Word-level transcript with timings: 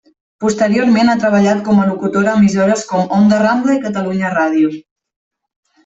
Posteriorment 0.43 1.11
ha 1.11 1.15
treballat 1.23 1.61
com 1.67 1.83
a 1.83 1.85
locutora 1.91 2.33
a 2.33 2.39
emissores 2.41 2.83
com 2.95 3.15
Onda 3.21 3.43
Rambla 3.47 3.79
i 3.79 3.83
Catalunya 3.87 4.37
Ràdio. 4.39 4.77